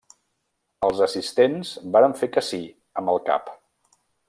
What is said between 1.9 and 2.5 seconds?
varen fer que